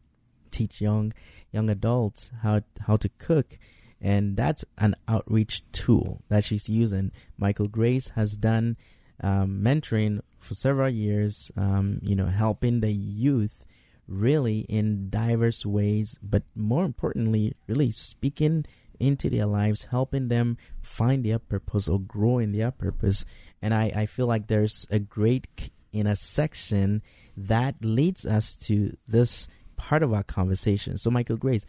[0.51, 1.13] Teach young
[1.53, 3.59] young adults how how to cook,
[4.01, 7.13] and that's an outreach tool that she's using.
[7.39, 8.77] Michael Grace has done
[9.23, 13.65] um, mentoring for several years, um, you know, helping the youth
[14.09, 18.65] really in diverse ways, but more importantly, really speaking
[18.99, 23.25] into their lives, helping them find their purpose or grow in their purpose.
[23.61, 27.03] And I, I feel like there's a great intersection
[27.37, 30.97] that leads us to this part of our conversation.
[30.97, 31.67] So, Michael Grace,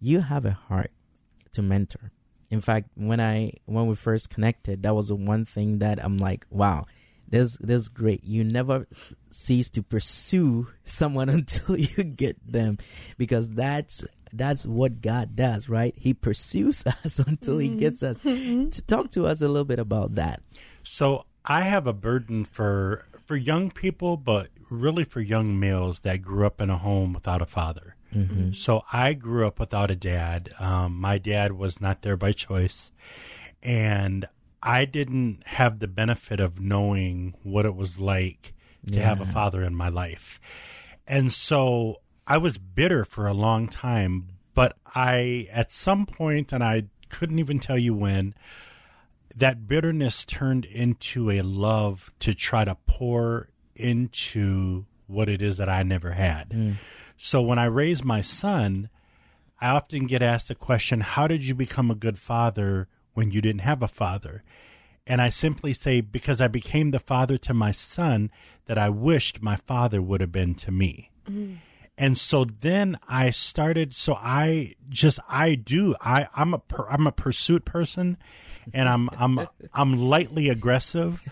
[0.00, 0.90] you have a heart
[1.52, 2.10] to mentor.
[2.54, 6.18] In fact, when I when we first connected, that was the one thing that I'm
[6.18, 6.86] like, wow,
[7.28, 8.22] this this great.
[8.22, 8.86] You never
[9.32, 12.78] cease to pursue someone until you get them,
[13.18, 15.94] because that's that's what God does, right?
[15.96, 17.72] He pursues us until mm-hmm.
[17.74, 18.20] He gets us.
[18.20, 18.70] Mm-hmm.
[18.70, 20.40] To talk to us a little bit about that.
[20.84, 26.22] So I have a burden for for young people, but really for young males that
[26.22, 27.96] grew up in a home without a father.
[28.14, 28.52] Mm-hmm.
[28.52, 30.50] So I grew up without a dad.
[30.58, 32.92] Um, my dad was not there by choice,
[33.62, 34.26] and
[34.62, 38.54] I didn't have the benefit of knowing what it was like
[38.86, 39.04] to yeah.
[39.04, 40.40] have a father in my life.
[41.06, 46.64] And so I was bitter for a long time, but I, at some point, and
[46.64, 48.34] I couldn't even tell you when,
[49.36, 55.68] that bitterness turned into a love to try to pour into what it is that
[55.68, 56.50] I never had.
[56.50, 56.76] Mm.
[57.24, 58.90] So when I raise my son,
[59.58, 63.40] I often get asked the question, How did you become a good father when you
[63.40, 64.44] didn't have a father?
[65.06, 68.30] And I simply say, Because I became the father to my son
[68.66, 71.12] that I wished my father would have been to me.
[71.26, 71.60] Mm.
[71.96, 73.94] And so then I started.
[73.94, 78.16] So I just I do I I'm a I'm a pursuit person,
[78.72, 81.22] and I'm I'm I'm lightly aggressive,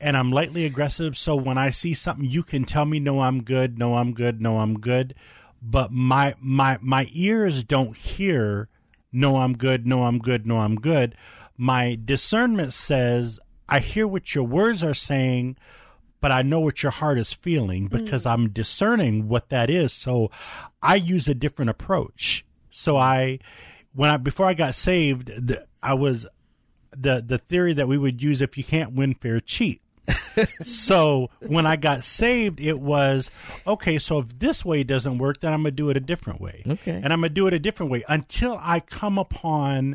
[0.00, 1.16] and I'm lightly aggressive.
[1.18, 4.40] So when I see something, you can tell me no, I'm good, no, I'm good,
[4.40, 5.14] no, I'm good,
[5.60, 8.68] but my my my ears don't hear
[9.12, 11.16] no, I'm good, no, I'm good, no, I'm good.
[11.56, 15.56] My discernment says I hear what your words are saying,
[16.26, 18.32] but I know what your heart is feeling because mm.
[18.32, 19.92] I'm discerning what that is.
[19.92, 20.32] So
[20.82, 22.44] I use a different approach.
[22.68, 23.38] So I,
[23.94, 25.30] when I before I got saved,
[25.80, 26.26] I was
[26.90, 29.82] the the theory that we would use if you can't win fair cheat.
[30.64, 33.30] so when I got saved, it was
[33.64, 33.96] okay.
[33.96, 36.64] So if this way doesn't work, then I'm gonna do it a different way.
[36.66, 39.94] Okay, and I'm gonna do it a different way until I come upon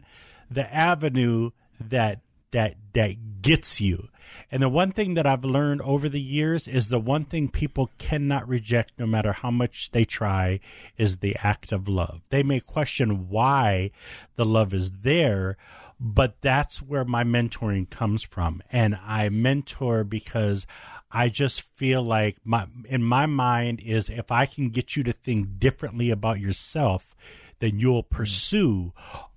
[0.49, 1.51] the avenue
[1.89, 4.07] that that that gets you.
[4.51, 7.89] And the one thing that I've learned over the years is the one thing people
[7.97, 10.59] cannot reject, no matter how much they try,
[10.97, 12.21] is the act of love.
[12.29, 13.91] They may question why
[14.35, 15.55] the love is there,
[15.99, 18.61] but that's where my mentoring comes from.
[18.71, 20.67] And I mentor because
[21.11, 25.13] I just feel like my in my mind is if I can get you to
[25.13, 27.15] think differently about yourself,
[27.59, 28.93] then you'll pursue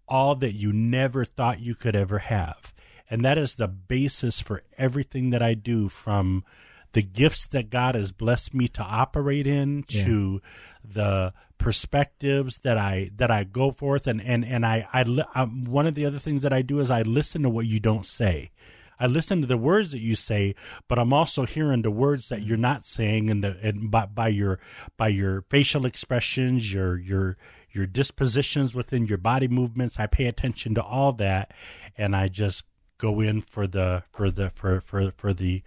[0.08, 2.73] all that you never thought you could ever have.
[3.10, 6.44] And that is the basis for everything that I do from
[6.92, 10.04] the gifts that God has blessed me to operate in yeah.
[10.04, 10.42] to
[10.82, 15.02] the perspectives that I that I go forth and and and I I
[15.34, 17.80] um, one of the other things that I do is I listen to what you
[17.80, 18.50] don't say.
[18.98, 20.54] I listen to the words that you say,
[20.88, 24.28] but I'm also hearing the words that you're not saying, and the and by, by
[24.28, 24.60] your
[24.96, 27.36] by your facial expressions, your your
[27.72, 29.98] your dispositions within your body movements.
[29.98, 31.52] I pay attention to all that,
[31.98, 32.64] and I just
[32.98, 35.62] go in for the for the for for for the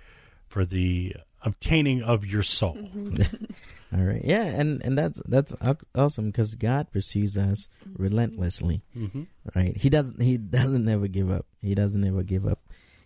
[0.47, 2.77] for the obtaining of your soul.
[3.95, 5.53] All right, yeah, and and that's that's
[5.95, 9.23] awesome because God pursues us relentlessly, mm-hmm.
[9.55, 9.77] right?
[9.77, 11.45] He doesn't he doesn't ever give up.
[11.61, 12.59] He doesn't ever give up.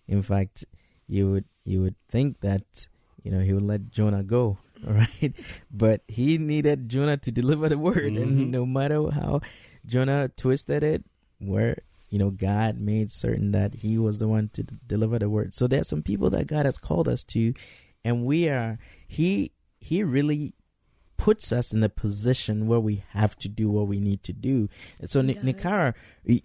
[0.08, 0.64] In fact,
[1.06, 2.86] you would you would think that
[3.22, 5.32] you know he would let Jonah go, right?
[5.70, 8.22] But he needed Jonah to deliver the word, mm-hmm.
[8.22, 9.40] and no matter how
[9.86, 11.04] Jonah twisted it,
[11.38, 11.78] where
[12.12, 15.54] you know God made certain that He was the one to deliver the word.
[15.54, 17.54] So there's some people that God has called us to,
[18.04, 20.54] and we are He He really
[21.16, 24.68] puts us in a position where we have to do what we need to do.
[25.04, 25.94] So, N- Neacara,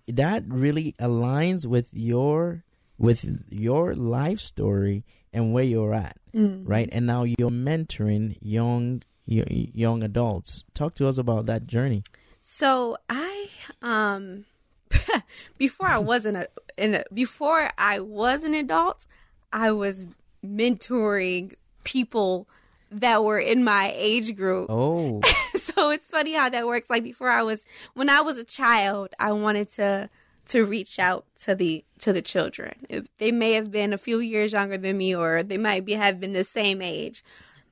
[0.08, 2.63] that really aligns with your
[2.97, 5.03] with your life story
[5.34, 6.62] and where you're at, mm.
[6.65, 6.88] right?
[6.93, 10.63] And now you're mentoring young young adults.
[10.73, 12.03] Talk to us about that journey.
[12.39, 13.49] So I
[13.82, 14.45] um
[15.58, 19.06] before I wasn't a, in a before I was an adult,
[19.52, 20.06] I was
[20.45, 22.47] mentoring people
[22.91, 24.67] that were in my age group.
[24.69, 25.21] Oh.
[25.56, 26.89] so it's funny how that works.
[26.89, 30.10] Like before I was when I was a child, I wanted to
[30.47, 32.73] to reach out to the to the children.
[32.89, 35.93] If they may have been a few years younger than me or they might be
[35.93, 37.23] have been the same age.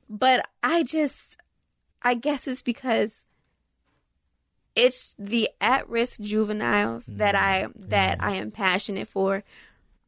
[0.10, 1.38] But I just
[2.02, 3.25] I guess it's because
[4.76, 9.44] it's the at-risk juveniles that I that I am passionate for.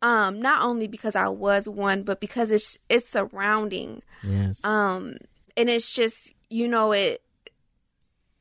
[0.02, 4.02] Um not only because I was one, but because it's it's surrounding.
[4.24, 4.64] Yes.
[4.64, 5.18] um
[5.56, 7.22] and it's just you know it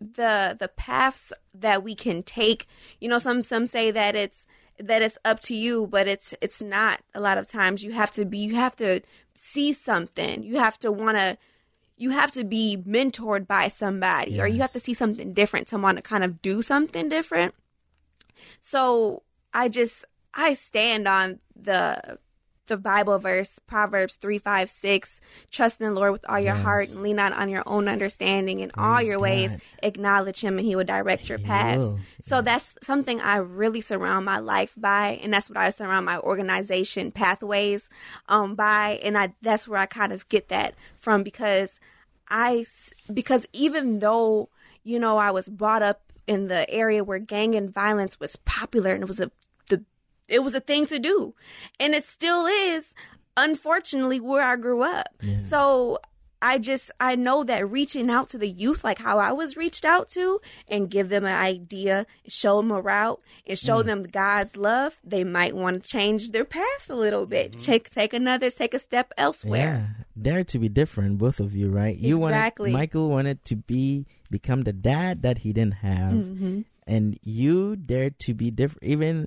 [0.01, 2.67] the the paths that we can take
[3.01, 4.47] you know some some say that it's
[4.79, 7.83] that it's up to you but it's it's not a lot of times.
[7.83, 9.01] You have to be you have to
[9.35, 10.43] see something.
[10.43, 11.39] You have to want to
[11.97, 15.79] you have to be mentored by somebody or you have to see something different to
[15.79, 17.55] want to kind of do something different.
[18.61, 19.23] So
[19.55, 20.05] i just
[20.35, 22.19] i stand on the
[22.67, 25.21] the Bible verse, Proverbs 3, 5, 6.
[25.51, 26.65] Trust in the Lord with all your Yes.
[26.65, 28.61] heart and lean not on your own understanding.
[28.61, 31.79] In all Praise your ways, acknowledge Him and He will direct your He paths.
[31.85, 31.99] will.
[32.21, 35.21] So that's something I really surround my life by.
[35.23, 37.91] And that's what I surround my organization pathways
[38.29, 39.01] um, by.
[39.03, 41.81] And I that's where I kind of get that from because
[42.29, 42.65] I,
[43.13, 44.49] because even though,
[44.83, 48.93] you know, I was brought up in the area where gang and violence was popular
[48.93, 49.31] and it was a,
[50.29, 51.35] it was a thing to do.
[51.81, 52.95] And it still is
[53.37, 55.09] unfortunately where i grew up.
[55.41, 55.99] So
[56.43, 59.87] i just i know that reaching out to the youth like how i was reached
[59.87, 64.55] out to and give them an idea show them a route and show them god's
[64.55, 67.57] love they might want to change their paths a little bit.
[67.57, 69.95] Take take another take a step elsewhere.
[69.97, 71.97] Yeah, dare to be different, both of you, right?
[71.97, 72.71] You Exactly.
[72.71, 76.61] wanted Michael wanted to be become the dad that he didn't have, Mm-hmm.
[76.87, 78.85] and you dared to be different.
[78.85, 79.27] Even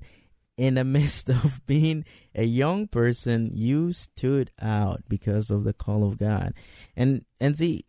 [0.60, 6.04] in the midst of being a young person, you stood out because of the call
[6.04, 6.54] of God.
[6.96, 7.86] And and see,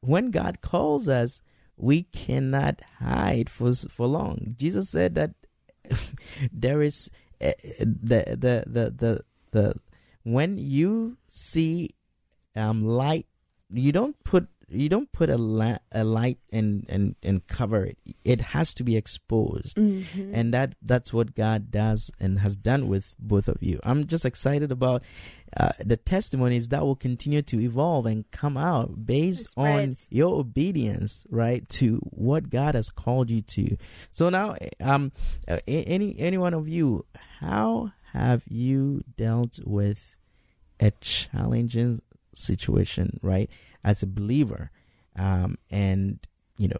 [0.00, 1.40] when God calls us,
[1.76, 4.54] we cannot hide for for long.
[4.56, 5.32] Jesus said that
[6.52, 9.74] there is uh, the the the the the
[10.22, 11.90] when you see
[12.54, 13.26] um light
[13.72, 17.98] you don't put you don't put a, la- a light and, and and cover it.
[18.24, 19.76] It has to be exposed.
[20.34, 23.78] And that that's what god does and has done with both of you.
[23.84, 25.02] I'm just excited about
[25.56, 31.24] uh, the testimonies that will continue to evolve and come out based on your obedience
[31.30, 33.76] right to what god has called you to.
[34.12, 35.12] So now um
[35.68, 37.04] any any one of you
[37.40, 40.16] how have you dealt with
[40.80, 42.02] a challenging
[42.34, 43.50] situation, right?
[43.82, 44.70] As a believer,
[45.16, 46.18] um, and
[46.56, 46.78] you know,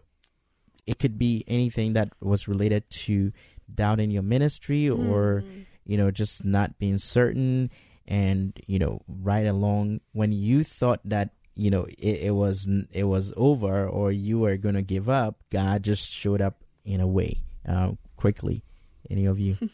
[0.85, 3.31] it could be anything that was related to
[3.73, 5.43] doubt in your ministry or
[5.85, 7.69] you know just not being certain,
[8.07, 13.03] and you know, right along when you thought that you know it, it was it
[13.05, 17.41] was over or you were gonna give up, God just showed up in a way
[17.67, 18.63] uh, quickly.
[19.09, 19.57] Any of you?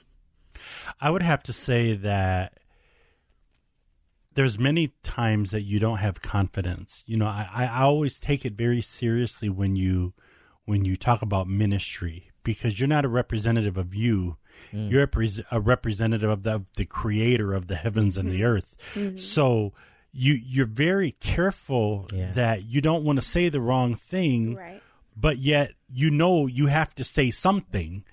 [1.00, 2.60] I would have to say that
[4.34, 7.04] there's many times that you don't have confidence.
[7.06, 10.13] You know, I, I always take it very seriously when you
[10.65, 14.38] when you talk about ministry because you're not a representative of you.
[14.72, 14.91] Mm.
[14.91, 18.41] You're a, pres- a representative of the, of the creator of the heavens and the
[18.41, 18.46] mm-hmm.
[18.46, 18.78] earth.
[18.94, 19.17] Mm-hmm.
[19.17, 19.74] So
[20.12, 22.36] you you're very careful Yes.
[22.36, 24.82] that you don't want to say the wrong thing right
[25.15, 28.04] but yet you know you have to say something.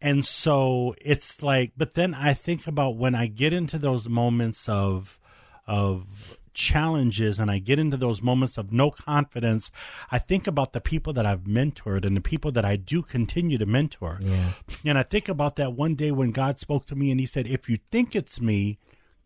[0.00, 4.68] And so it's like, but then I think about when I get into those moments
[4.68, 5.18] of,
[5.66, 9.70] of challenges and I get into those moments of no confidence,
[10.10, 13.58] I think about the people that I've mentored and the people that I do continue
[13.58, 14.18] to mentor.
[14.20, 14.52] Yeah.
[14.84, 17.46] And I think about that one day when God spoke to me and he said,
[17.46, 18.78] if you think it's me,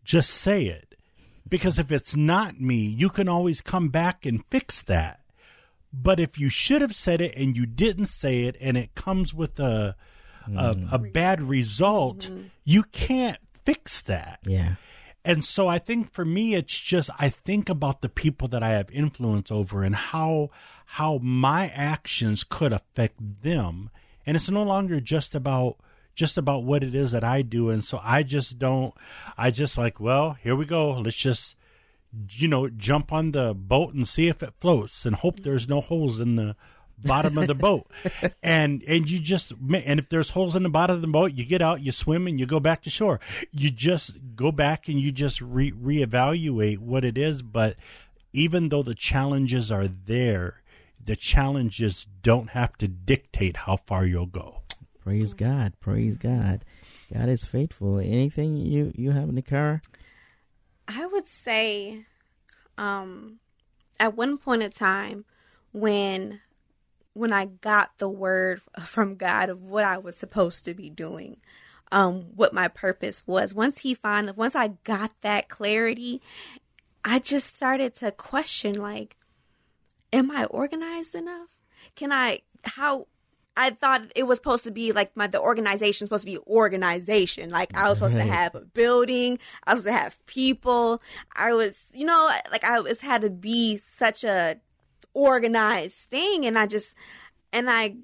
[0.03, 0.95] just say it.
[1.47, 5.19] Because if it's not me, you can always come back and fix that.
[5.91, 9.33] But if you should have said it and you didn't say it and it comes
[9.33, 9.95] with a
[10.55, 11.13] a, a mm.
[11.13, 12.47] bad result, mm-hmm.
[12.63, 14.39] you can't fix that.
[14.43, 14.75] Yeah.
[15.25, 18.69] And so I think for me it's just I think about the people that I
[18.69, 20.49] have influence over and how
[20.85, 23.89] how my actions could affect them.
[24.25, 25.77] And it's no longer just about
[26.15, 28.93] just about what it is that I do and so I just don't
[29.37, 30.91] I just like, well, here we go.
[30.91, 31.55] Let's just
[32.31, 35.81] you know, jump on the boat and see if it floats and hope there's no
[35.81, 36.55] holes in the
[37.03, 37.87] bottom of the boat.
[38.41, 41.45] And and you just and if there's holes in the bottom of the boat, you
[41.45, 43.19] get out, you swim and you go back to shore.
[43.51, 47.75] You just go back and you just re reevaluate what it is, but
[48.33, 50.61] even though the challenges are there,
[51.03, 54.61] the challenges don't have to dictate how far you'll go.
[54.99, 55.73] Praise God.
[55.79, 56.63] Praise God.
[57.11, 57.99] God is faithful.
[57.99, 59.81] Anything you you have Neacara?
[60.87, 62.05] I would say,
[62.77, 63.39] um,
[63.99, 65.25] at one point in time,
[65.71, 66.41] when
[67.13, 71.37] when I got the word from God of what I was supposed to be doing,
[71.91, 73.53] um, what my purpose was.
[73.53, 76.21] Once he finally, once I got that clarity,
[77.03, 79.17] I just started to question like,
[80.11, 81.49] am I organized enough?
[81.95, 83.07] Can I, how,
[83.57, 87.49] I thought it was supposed to be like my the organization supposed to be organization.
[87.49, 88.25] Like I was supposed Right.
[88.25, 91.01] to have a building, I was supposed to have people.
[91.35, 94.57] I was, you know, like I was had to be such a
[95.13, 96.95] organized thing, and I just
[97.51, 97.95] and I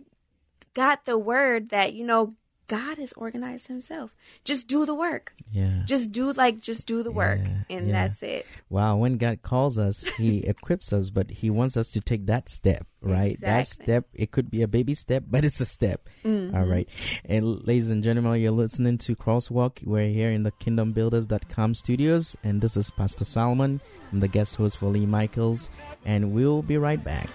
[0.74, 2.36] got the word that you know
[2.68, 4.16] God has organized Himself.
[4.44, 5.34] Just do the work.
[5.52, 5.84] Yeah.
[5.86, 7.94] Just do like just do the work, Yeah, and yeah.
[7.94, 8.46] that's it.
[8.70, 12.50] Wow, when God calls us, He equips us, but He wants us to take that
[12.50, 13.40] step, right?
[13.42, 16.08] That step, it could be a baby step, but it's a step.
[16.24, 16.56] Mm-hmm.
[16.56, 16.90] All right.
[17.26, 19.84] And ladies and gentlemen, you're listening to Crosswalk.
[19.86, 23.82] We're here in the kingdombuilders.com studios, and this is Pastor Solomon.
[24.12, 25.70] I'm the guest host for Lee Michaels,
[26.04, 27.30] and we'll be right back.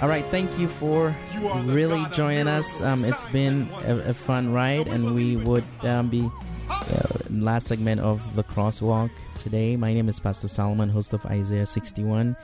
[0.00, 1.12] All right, thank you for
[1.64, 2.80] really joining us.
[2.80, 6.30] Um, it's been a, a fun ride, and we would um, be
[6.70, 9.74] uh, last segment of the crosswalk today.
[9.74, 12.36] My name is Pastor Solomon, host of Isaiah 61,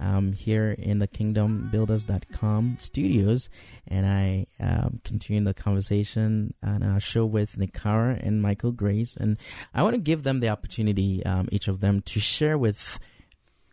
[0.00, 3.50] um, here in the KingdomBuilders.com studios,
[3.86, 9.36] and I um, continue the conversation on our show with Neacara and Michael Grace, and
[9.74, 12.98] I want to give them the opportunity, um, each of them, to share with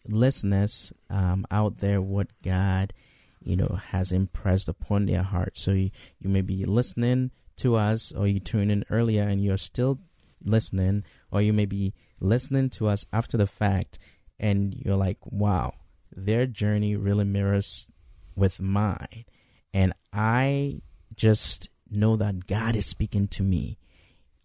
[0.09, 2.93] listeners um, out there what God,
[3.43, 5.57] you know, has impressed upon their heart.
[5.57, 9.57] So you, you may be listening to us, or you tune in earlier and you're
[9.57, 9.99] still
[10.43, 13.99] listening, or you may be listening to us after the fact,
[14.39, 15.75] and you're like, "Wow,
[16.11, 17.87] their journey really mirrors
[18.35, 19.25] with mine,"
[19.73, 20.81] and I
[21.15, 23.77] just know that God is speaking to me.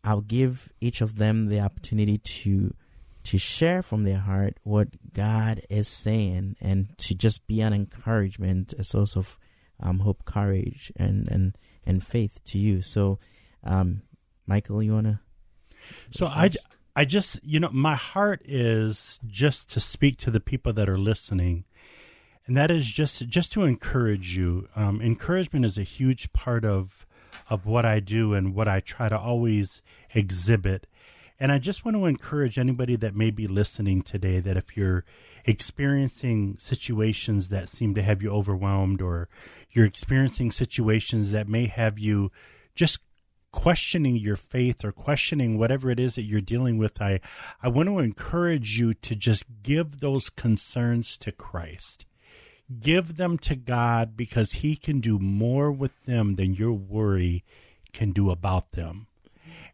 [0.05, 2.75] I'll give each of them the opportunity to
[3.29, 8.73] to share from their heart what God is saying and to just be an encouragement,
[8.79, 9.37] a source of
[9.79, 12.81] um, hope, courage, and, and, and faith to you.
[12.81, 13.19] So,
[13.63, 14.01] um,
[14.47, 15.21] Michael, you want to?
[16.11, 16.51] So I,
[16.97, 20.97] I just, you know, my heart is just to speak to the people that are
[20.97, 21.65] listening,
[22.47, 24.71] and that is just just to encourage you.
[24.75, 27.07] Um, encouragement is a huge part of
[27.51, 29.83] of what I do and what I try to always
[30.15, 30.87] exhibit.
[31.41, 35.05] And I just want to encourage anybody that may be listening today that if you're
[35.45, 39.29] experiencing situations that seem to have you overwhelmed or
[39.71, 42.33] you're experiencing situations that may have you
[42.75, 42.99] just
[43.53, 47.21] questioning your faith or questioning whatever it is that you're dealing with, I,
[47.63, 52.05] I want to encourage you to just give those concerns to Christ.
[52.81, 57.45] Give them to God because He can do more with them than your worry
[57.93, 59.08] can do about them.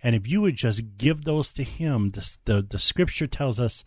[0.05, 3.83] And if you would just give those to Him, the, the, the scripture tells us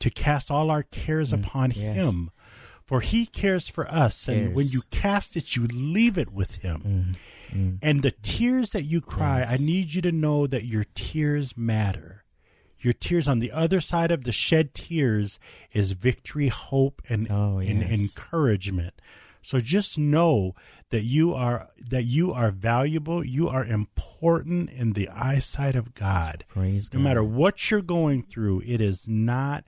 [0.00, 1.96] to cast all our cares mm, upon yes.
[1.96, 2.30] Him,
[2.84, 4.28] for He cares for us.
[4.28, 7.16] And when you cast it, you leave it with Him.
[7.52, 7.78] Mm, mm.
[7.80, 9.60] And the tears that you cry, Yes.
[9.60, 12.24] I need you to know that your tears matter.
[12.78, 15.40] Your tears on the other side of the shed tears
[15.72, 17.90] is victory, hope, and, Oh, and yes.
[17.98, 18.92] encouragement.
[19.42, 20.54] So just know
[20.90, 26.44] that you are that you are valuable, you are important in the eyesight of God.
[26.48, 26.98] Praise God.
[26.98, 29.64] No matter what you're going through, it is not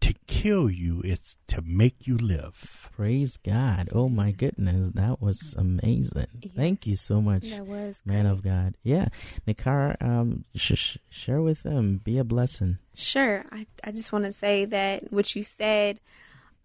[0.00, 2.90] to kill you, it's to make you live.
[2.94, 3.88] Praise God.
[3.90, 4.90] Oh, my goodness.
[4.90, 6.50] That was amazing.
[6.54, 7.48] Thank you so much.
[7.48, 8.32] That was Man great.
[8.32, 8.74] of God.
[8.82, 9.08] Yeah.
[9.48, 12.02] Neacara, um, sh- sh- share with them.
[12.04, 12.76] Be a blessing.
[12.94, 13.46] Sure.
[13.50, 16.00] I, I just want to say that what you said,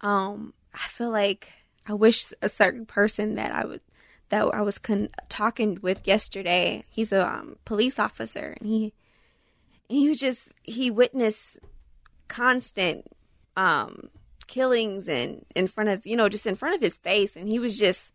[0.02, 1.50] um, I feel like
[1.90, 3.80] I wish a certain person that I would
[4.28, 6.84] that I was con- talking with yesterday.
[6.88, 8.92] He's a um, police officer, and he
[9.88, 11.58] and he was just he witnessed
[12.28, 13.10] constant
[13.56, 14.08] um,
[14.46, 17.58] killings and in front of you know just in front of his face, and he
[17.58, 18.14] was just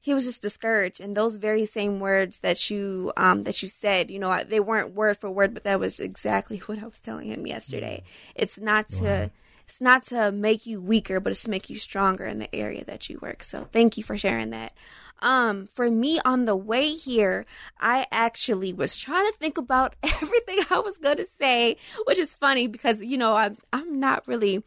[0.00, 0.98] he was just discouraged.
[0.98, 4.58] And those very same words that you um that you said you know I- they
[4.58, 8.04] weren't word for word but that was exactly what i was telling him yesterday.
[8.34, 9.30] It's not to
[9.64, 12.84] it's not to make you weaker but it's to make you stronger in the area
[12.84, 14.72] that you work so thank you for sharing that
[15.20, 17.46] um for me on the way here
[17.80, 22.34] i actually was trying to think about everything i was going to say which is
[22.34, 24.62] funny because you know i'm i'm not really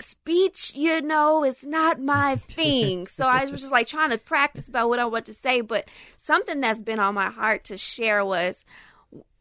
[0.00, 3.06] speech, you know, is not my thing.
[3.06, 5.60] so I was just like trying to practice about what I want to say.
[5.60, 8.64] But something that's been on my heart to share was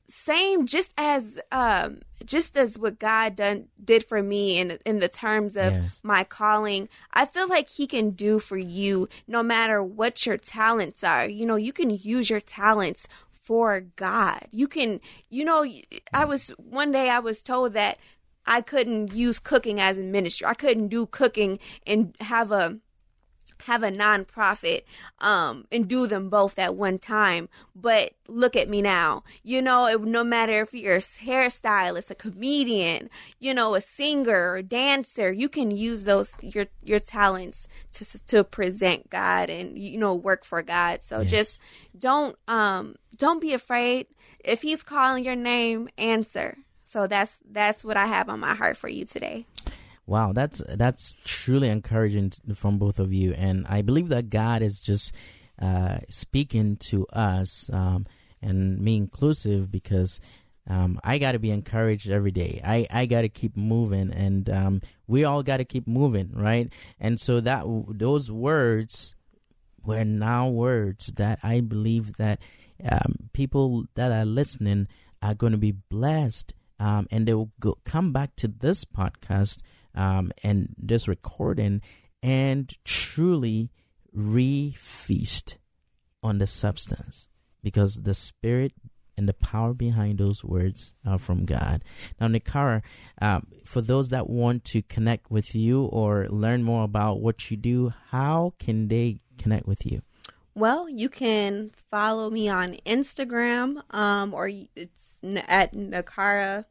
[0.10, 5.08] same just as um just as what God done did for me in in the
[5.08, 6.02] terms of Yes.
[6.04, 11.04] my calling, I feel like he can do for you no matter what your talents
[11.04, 11.28] are.
[11.28, 14.48] You know, you can use your talents for God.
[14.52, 15.66] You can you know,
[16.14, 17.98] I was one day I was told that
[18.46, 20.46] I couldn't use cooking as a ministry.
[20.48, 22.78] I couldn't do cooking and have a
[23.66, 24.84] have a nonprofit
[25.20, 27.50] um and do them both at one time.
[27.76, 29.24] But look at me now.
[29.44, 33.10] You know if, no matter if you're a hairstylist a comedian
[33.40, 38.44] you know a singer or dancer you can use those your your talents to to
[38.44, 41.04] present god and you know work for god.
[41.04, 41.60] So just
[41.98, 44.08] don't um don't be afraid.
[44.44, 46.58] If he's calling your name answer.
[46.86, 49.48] So that's that's what i have on my heart for you today
[50.06, 54.82] Wow, that's that's truly encouraging from both of you, and I believe that God is
[54.82, 55.16] just
[55.62, 58.06] uh, speaking to us, um,
[58.42, 60.20] and me inclusive, because
[60.70, 62.60] um, I got to be encouraged every day.
[62.66, 66.72] I I got to keep moving, and um, we all got to keep moving, right?
[67.00, 69.16] And so that those words
[69.86, 72.40] were now words that I believe that
[72.90, 74.88] um, people that are listening
[75.22, 79.62] are going to be blessed, um, and they will go, come back to this podcast
[79.96, 81.82] um, and this recording
[82.22, 83.72] and truly
[84.14, 85.58] re-feast
[86.22, 87.28] on the substance
[87.62, 88.74] because the spirit
[89.18, 91.84] and the power behind those words are from God.
[92.20, 92.82] Now, Neacara,
[93.22, 97.58] um, for those that want to connect with you or learn more about what you
[97.58, 100.02] do, how can they connect with you?
[100.56, 106.66] Well, you can follow me on Instagram, um, or it's at Neacara.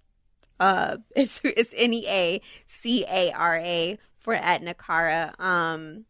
[0.63, 5.39] Uh, it's it's N E A C A R A for at Neacara.
[5.41, 6.05] Um,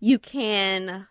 [0.00, 1.06] you can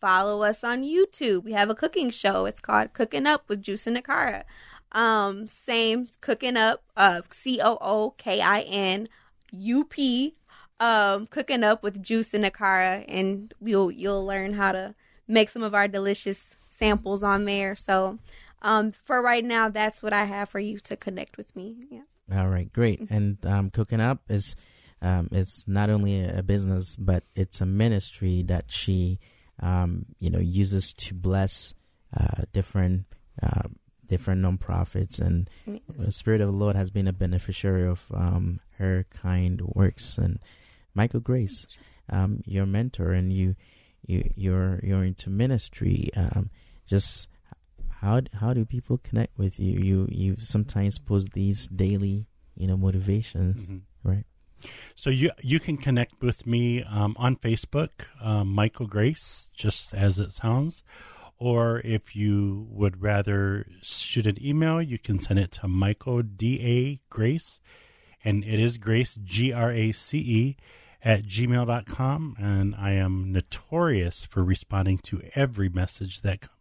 [0.00, 1.44] follow us on YouTube.
[1.44, 2.46] We have a cooking show.
[2.46, 4.42] It's called Cooking Up with Juice and Neacara.
[4.90, 6.82] Um, same Cooking Up.
[6.96, 9.08] Uh, C O O K I N
[9.52, 10.34] U P.
[10.80, 14.96] Um, cooking up with Juice and Neacara, and you'll you'll learn how to
[15.28, 17.76] make some of our delicious samples on there.
[17.76, 18.18] So,
[18.64, 21.76] um, for right now, that's what I have for you to connect with me.
[21.90, 22.00] Yeah.
[22.32, 23.00] All right, great.
[23.10, 24.56] And um, cooking up is
[25.02, 29.20] um, is not only a business, but it's a ministry that she
[29.60, 31.74] um, you know uses to bless
[32.18, 33.04] uh, different
[33.42, 33.68] uh,
[34.06, 35.50] different nonprofits, and
[35.98, 40.16] the Spirit of the Lord has been a beneficiary of um, her kind works.
[40.16, 40.38] And
[40.94, 41.66] Michael Grace,
[42.08, 43.56] um, your mentor, and you
[44.06, 46.08] you you're you're into ministry.
[46.16, 46.48] Um,
[46.86, 47.28] just
[48.04, 49.78] how how do people connect with you?
[49.80, 53.70] You you sometimes post these daily, you know, motivations,
[54.02, 54.24] right?
[54.94, 60.18] So you you can connect with me um, on Facebook, um, Michael Grace, just as
[60.18, 60.82] it sounds.
[61.38, 66.60] Or if you would rather shoot an email, you can send it to Michael D
[66.62, 67.60] A Grace,
[68.22, 70.56] and it is Grace G R A C E
[71.02, 72.36] at gmail.com.
[72.38, 76.53] And I am notorious for responding to every message that comes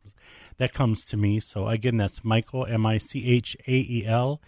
[0.58, 1.40] that comes to me.
[1.40, 4.42] So again, that's Michael M I C H A E L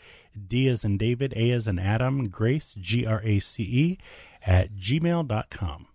[0.47, 3.97] D as in David, A as in Adam, Grace G R A C E
[4.45, 5.87] at gmail.com.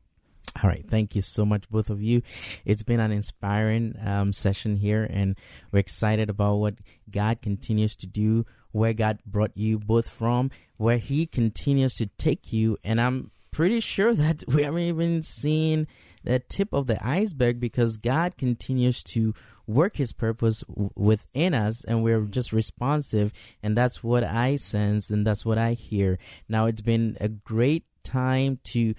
[0.63, 0.85] All right.
[0.87, 2.23] Thank you so much, both of you.
[2.65, 5.37] It's been an inspiring um, session here, and
[5.71, 6.75] we're excited about what
[7.11, 12.53] God continues to do, where God brought you both from, where He continues to take
[12.53, 12.77] you.
[12.83, 15.87] And I'm pretty sure that we haven't even seen
[16.25, 19.33] the tip of the iceberg because God continues to
[19.71, 22.31] work His purpose w- within us, and we're mm-hmm.
[22.31, 23.33] just responsive.
[23.63, 26.19] And that's what I sense, and that's what I hear.
[26.49, 28.95] Now, it's been a great time to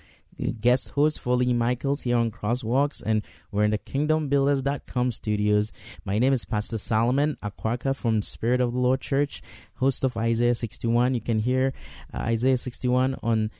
[0.49, 3.21] guest host for Lee Michaels here on Crosswalks, and
[3.51, 5.71] we're in the KingdomBuilders.com studios.
[6.03, 9.41] My name is Pastor Solomon Akwaka from Spirit of the Lord Church,
[9.75, 11.13] host of Isaiah 61.
[11.13, 11.73] You can hear
[12.13, 13.51] uh, Isaiah 61 on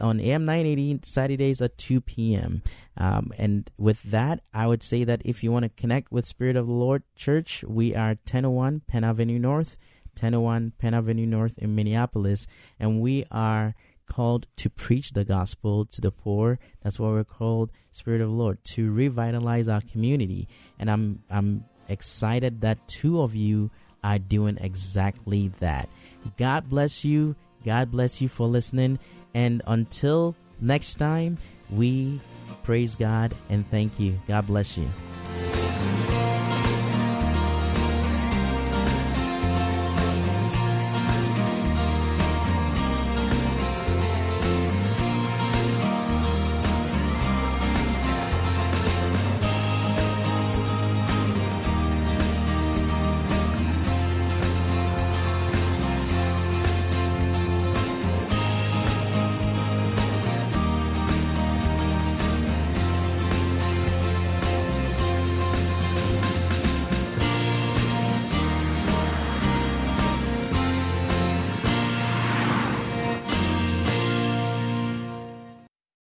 [0.00, 2.62] on AM 980 Saturdays at 2 p.m.
[2.96, 6.56] Um, and with that, I would say that if you want to connect with Spirit
[6.56, 9.78] of the Lord Church, we are 1001 Penn Avenue North,
[10.14, 12.46] 1001 Penn Avenue North in Minneapolis,
[12.78, 13.74] and we are
[14.10, 16.58] called to preach the gospel to the poor.
[16.82, 20.48] That's why we're called Spirit of Lord to revitalize our community.
[20.78, 23.70] And I'm I'm excited that two of you
[24.02, 25.88] are doing exactly that.
[26.36, 27.36] God bless you.
[27.64, 28.98] God bless you for listening.
[29.34, 31.38] And until next time,
[31.70, 32.20] we
[32.62, 34.18] praise God and thank you.
[34.26, 34.88] God bless you.